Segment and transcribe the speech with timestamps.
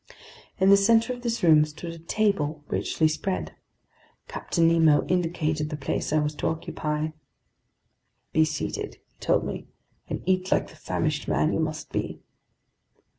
[0.57, 3.53] In the center of this room stood a table, richly spread.
[4.27, 7.09] Captain Nemo indicated the place I was to occupy.
[8.33, 9.67] "Be seated," he told me,
[10.09, 12.19] "and eat like the famished man you must be."